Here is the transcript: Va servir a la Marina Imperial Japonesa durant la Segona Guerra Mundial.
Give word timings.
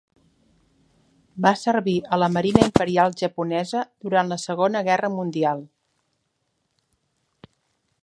Va 1.45 1.51
servir 1.63 1.93
a 2.15 2.19
la 2.21 2.29
Marina 2.37 2.65
Imperial 2.69 3.15
Japonesa 3.21 3.85
durant 4.07 4.35
la 4.35 4.41
Segona 4.47 4.85
Guerra 4.91 5.15
Mundial. 5.21 5.63